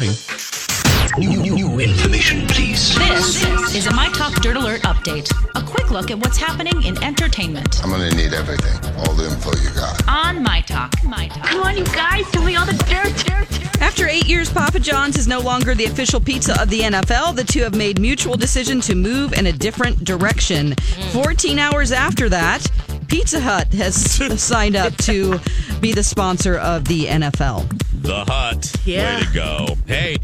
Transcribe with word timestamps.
New, 0.00 1.42
new, 1.42 1.56
new 1.56 1.80
information, 1.80 2.46
please. 2.46 2.94
This 2.94 3.74
is 3.74 3.88
a 3.88 3.94
My 3.94 4.08
Talk 4.10 4.32
Dirt 4.40 4.54
Alert 4.54 4.82
update. 4.82 5.28
A 5.56 5.60
quick 5.66 5.90
look 5.90 6.12
at 6.12 6.18
what's 6.18 6.36
happening 6.38 6.84
in 6.84 7.02
entertainment 7.02 7.82
I'm 7.82 7.90
gonna 7.90 8.08
need 8.10 8.32
everything, 8.32 8.94
all 8.98 9.12
the 9.14 9.24
info 9.24 9.50
you 9.60 9.74
got. 9.74 10.00
on 10.08 10.40
My 10.40 10.60
Talk. 10.60 10.92
My 11.02 11.26
Talk. 11.26 11.46
Come 11.46 11.62
on, 11.64 11.76
you 11.76 11.84
guys, 11.86 12.30
give 12.30 12.44
me 12.44 12.54
all 12.54 12.64
the 12.64 12.74
dirt, 12.84 13.12
dirt, 13.26 13.48
dirt. 13.50 13.82
After 13.82 14.06
eight 14.06 14.28
years, 14.28 14.52
Papa 14.52 14.78
John's 14.78 15.16
is 15.16 15.26
no 15.26 15.40
longer 15.40 15.74
the 15.74 15.86
official 15.86 16.20
pizza 16.20 16.62
of 16.62 16.70
the 16.70 16.82
NFL. 16.82 17.34
The 17.34 17.42
two 17.42 17.62
have 17.62 17.74
made 17.74 17.98
mutual 18.00 18.36
decision 18.36 18.80
to 18.82 18.94
move 18.94 19.32
in 19.32 19.46
a 19.46 19.52
different 19.52 20.04
direction. 20.04 20.74
Mm. 20.76 21.24
14 21.24 21.58
hours 21.58 21.90
after 21.90 22.28
that, 22.28 22.64
Pizza 23.08 23.40
Hut 23.40 23.66
has 23.74 23.96
signed 24.40 24.76
up 24.76 24.96
to 24.98 25.40
be 25.80 25.92
the 25.92 26.04
sponsor 26.04 26.56
of 26.56 26.84
the 26.84 27.06
NFL. 27.06 27.66
The 28.02 28.24
Hut. 28.26 28.72
Yeah. 28.84 29.18
Way 29.18 29.24
to 29.24 29.32
go. 29.32 29.66
Hey, 29.86 30.18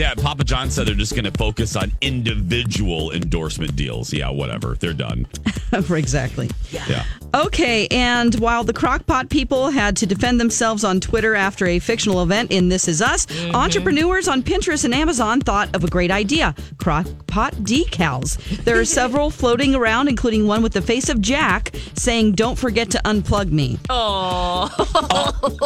yeah, 0.00 0.14
Papa 0.14 0.44
John 0.44 0.70
said 0.70 0.86
they're 0.86 0.94
just 0.94 1.14
going 1.14 1.30
to 1.30 1.38
focus 1.38 1.76
on 1.76 1.92
individual 2.00 3.12
endorsement 3.12 3.76
deals. 3.76 4.14
Yeah, 4.14 4.30
whatever. 4.30 4.74
They're 4.80 4.94
done. 4.94 5.26
exactly. 5.72 6.48
Yeah. 6.70 7.04
Okay, 7.34 7.86
and 7.88 8.34
while 8.36 8.64
the 8.64 8.72
Crockpot 8.72 9.28
people 9.28 9.68
had 9.68 9.98
to 9.98 10.06
defend 10.06 10.40
themselves 10.40 10.84
on 10.84 11.00
Twitter 11.00 11.34
after 11.34 11.66
a 11.66 11.78
fictional 11.78 12.22
event 12.22 12.50
in 12.50 12.70
This 12.70 12.88
Is 12.88 13.02
Us, 13.02 13.26
mm-hmm. 13.26 13.54
entrepreneurs 13.54 14.26
on 14.26 14.42
Pinterest 14.42 14.86
and 14.86 14.94
Amazon 14.94 15.40
thought 15.42 15.76
of 15.76 15.84
a 15.84 15.88
great 15.88 16.10
idea 16.10 16.54
Crockpot 16.78 17.52
decals. 17.62 18.38
There 18.64 18.80
are 18.80 18.84
several 19.00 19.30
floating 19.30 19.74
around, 19.74 20.08
including 20.08 20.46
one 20.46 20.62
with 20.62 20.72
the 20.72 20.82
face 20.82 21.10
of 21.10 21.20
Jack 21.20 21.72
saying, 21.94 22.32
Don't 22.32 22.58
forget 22.58 22.90
to 22.92 22.98
unplug 23.04 23.52
me. 23.52 23.78
Oh 23.90 24.70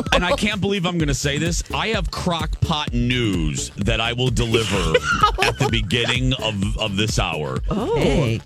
and 0.12 0.24
I 0.24 0.32
can't 0.32 0.60
believe 0.60 0.84
I'm 0.86 0.98
going 0.98 1.08
to 1.08 1.14
say 1.14 1.38
this. 1.38 1.62
I 1.72 1.88
have 1.88 2.10
crock 2.10 2.60
pot 2.60 2.92
news 2.92 3.70
that 3.76 4.00
I 4.00 4.12
will 4.12 4.23
deliver 4.30 4.76
at 5.42 5.58
the 5.58 5.68
beginning 5.70 6.32
of, 6.34 6.78
of 6.78 6.96
this 6.96 7.18
hour. 7.18 7.58
Oh, 7.70 7.96
hey. 7.96 8.40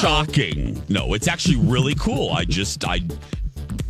Shocking. 0.00 0.82
No, 0.88 1.14
it's 1.14 1.28
actually 1.28 1.56
really 1.56 1.94
cool. 1.94 2.30
I 2.30 2.44
just, 2.44 2.84
I, 2.84 3.00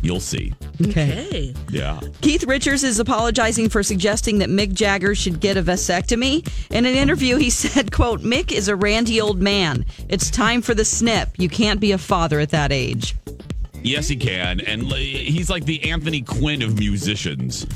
you'll 0.01 0.19
see. 0.19 0.53
Okay. 0.81 1.53
Yeah. 1.69 1.99
Keith 2.21 2.43
Richards 2.45 2.83
is 2.83 2.99
apologizing 2.99 3.69
for 3.69 3.83
suggesting 3.83 4.39
that 4.39 4.49
Mick 4.49 4.73
Jagger 4.73 5.15
should 5.15 5.39
get 5.39 5.57
a 5.57 5.63
vasectomy. 5.63 6.47
In 6.71 6.85
an 6.85 6.95
interview, 6.95 7.37
he 7.37 7.49
said, 7.51 7.91
quote, 7.91 8.21
Mick 8.21 8.51
is 8.51 8.67
a 8.67 8.75
randy 8.75 9.21
old 9.21 9.41
man. 9.41 9.85
It's 10.09 10.29
time 10.29 10.61
for 10.61 10.73
the 10.73 10.85
snip. 10.85 11.29
You 11.37 11.49
can't 11.49 11.79
be 11.79 11.91
a 11.91 11.97
father 11.97 12.39
at 12.39 12.49
that 12.49 12.71
age. 12.71 13.15
Yes, 13.81 14.07
he 14.07 14.15
can. 14.15 14.61
And 14.61 14.83
he's 14.83 15.49
like 15.49 15.65
the 15.65 15.91
Anthony 15.91 16.21
Quinn 16.21 16.61
of 16.61 16.79
musicians. 16.79 17.67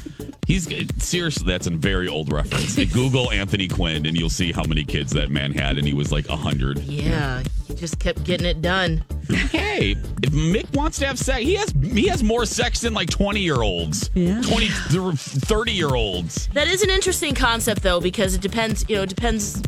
He's 0.47 0.65
seriously, 1.03 1.45
that's 1.45 1.67
a 1.67 1.71
very 1.71 2.07
old 2.07 2.31
reference. 2.31 2.75
Google 2.93 3.29
Anthony 3.33 3.67
Quinn 3.67 4.05
and 4.05 4.17
you'll 4.17 4.29
see 4.29 4.53
how 4.53 4.63
many 4.63 4.85
kids 4.85 5.11
that 5.11 5.29
man 5.29 5.51
had. 5.51 5.77
And 5.77 5.85
he 5.85 5.93
was 5.93 6.09
like 6.11 6.27
100. 6.29 6.79
Yeah, 6.79 7.43
he 7.67 7.73
just 7.75 7.99
kept 7.99 8.23
getting 8.23 8.47
it 8.47 8.61
done. 8.61 9.03
Hey, 9.27 9.91
if 10.23 10.31
Mick 10.31 10.73
wants 10.73 10.99
to 10.99 11.05
have 11.05 11.19
sex, 11.19 11.39
he 11.41 11.55
has 11.55 11.71
he 11.83 12.07
has 12.07 12.23
more 12.23 12.45
sex 12.45 12.79
than 12.79 12.93
like 12.93 13.09
20 13.09 13.41
year 13.41 13.61
olds, 13.61 14.09
Yeah. 14.15 14.41
20, 14.41 14.67
30 14.69 15.71
year 15.73 15.93
olds. 15.93 16.47
That 16.53 16.69
is 16.69 16.81
an 16.81 16.89
interesting 16.89 17.35
concept, 17.35 17.81
though, 17.83 17.99
because 17.99 18.33
it 18.33 18.39
depends. 18.41 18.85
You 18.87 18.95
know, 18.95 19.03
it 19.03 19.09
depends 19.09 19.61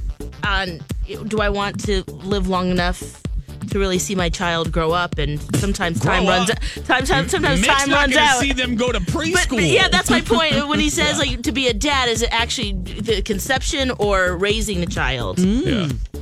on 0.45 0.79
do 1.27 1.41
I 1.41 1.49
want 1.49 1.83
to 1.87 2.03
live 2.07 2.47
long 2.47 2.69
enough 2.69 3.21
to 3.71 3.79
really 3.79 3.99
see 3.99 4.15
my 4.15 4.29
child 4.29 4.71
grow 4.71 4.91
up? 4.91 5.17
And 5.17 5.39
sometimes 5.57 5.99
time 5.99 6.25
Grow 6.25 6.35
runs. 6.37 6.49
up? 6.49 6.59
Time, 6.85 7.05
time, 7.05 7.29
sometimes 7.29 7.61
Mick's 7.61 7.73
time 7.73 7.89
runs 7.91 8.15
out. 8.15 8.39
see 8.39 8.53
them 8.53 8.75
go 8.75 8.91
to 8.91 8.99
preschool. 8.99 9.57
but 9.57 9.63
yeah, 9.63 9.87
that's 9.87 10.09
my 10.09 10.21
point. 10.21 10.55
When 10.69 10.79
he 10.79 10.89
says 10.89 11.17
like 11.19 11.41
to 11.43 11.51
be 11.51 11.67
a 11.67 11.73
dad, 11.73 12.09
is 12.09 12.21
it 12.21 12.29
actually 12.31 12.73
the 12.73 13.21
conception 13.21 13.91
or 13.99 14.35
raising 14.37 14.79
the 14.79 14.85
child? 14.87 15.37
Mm. 15.37 15.65
Yeah. 15.65 16.21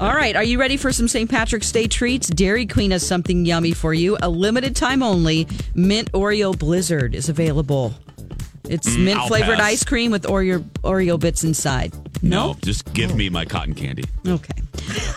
All 0.00 0.14
right, 0.14 0.34
are 0.34 0.42
you 0.42 0.58
ready 0.58 0.76
for 0.76 0.90
some 0.92 1.06
St. 1.06 1.30
Patrick's 1.30 1.70
Day 1.70 1.86
treats? 1.86 2.26
Dairy 2.28 2.66
Queen 2.66 2.90
has 2.90 3.06
something 3.06 3.44
yummy 3.44 3.72
for 3.72 3.94
you. 3.94 4.16
A 4.22 4.28
limited 4.28 4.74
time 4.74 5.02
only 5.02 5.46
mint 5.74 6.10
Oreo 6.12 6.58
Blizzard 6.58 7.14
is 7.14 7.28
available. 7.28 7.94
It's 8.68 8.88
mm, 8.88 9.04
mint 9.04 9.20
I'll 9.20 9.28
flavored 9.28 9.58
pass. 9.58 9.72
ice 9.72 9.84
cream 9.84 10.10
with 10.10 10.24
Oreo 10.24 10.60
Oreo 10.82 11.20
bits 11.20 11.44
inside. 11.44 11.92
No, 12.22 12.56
just 12.62 12.92
give 12.94 13.14
me 13.14 13.28
my 13.28 13.44
cotton 13.44 13.74
candy. 13.74 14.04
Okay. 14.26 14.54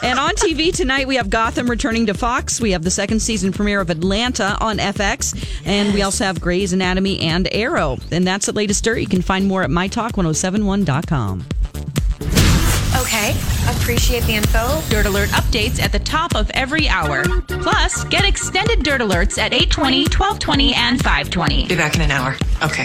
And 0.03 0.19
on 0.19 0.35
TV 0.35 0.73
tonight, 0.73 1.07
we 1.07 1.15
have 1.15 1.29
Gotham 1.29 1.69
returning 1.69 2.05
to 2.07 2.13
Fox. 2.13 2.61
We 2.61 2.71
have 2.71 2.83
the 2.83 2.91
second 2.91 3.21
season 3.21 3.51
premiere 3.51 3.81
of 3.81 3.89
Atlanta 3.89 4.57
on 4.61 4.77
FX. 4.77 5.35
And 5.65 5.93
we 5.93 6.01
also 6.01 6.23
have 6.23 6.41
Grey's 6.41 6.73
Anatomy 6.73 7.19
and 7.21 7.47
Arrow. 7.51 7.97
And 8.11 8.25
that's 8.25 8.45
the 8.45 8.53
latest 8.53 8.83
dirt. 8.83 8.97
You 8.99 9.07
can 9.07 9.21
find 9.21 9.47
more 9.47 9.63
at 9.63 9.69
mytalk1071.com. 9.69 11.45
Okay, 13.01 13.31
appreciate 13.69 14.23
the 14.23 14.35
info. 14.35 14.81
Dirt 14.89 15.05
Alert 15.05 15.29
updates 15.29 15.81
at 15.81 15.91
the 15.91 15.99
top 15.99 16.33
of 16.33 16.49
every 16.51 16.87
hour. 16.87 17.23
Plus, 17.47 18.03
get 18.05 18.25
extended 18.25 18.83
Dirt 18.83 19.01
Alerts 19.01 19.37
at 19.37 19.53
820, 19.53 20.03
1220, 20.03 20.73
and 20.73 20.97
520. 20.97 21.67
Be 21.67 21.75
back 21.75 21.95
in 21.95 22.01
an 22.01 22.11
hour. 22.11 22.35
Okay. 22.63 22.73